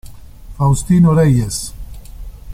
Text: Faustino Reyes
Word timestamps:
Faustino 0.57 1.13
Reyes 1.13 1.75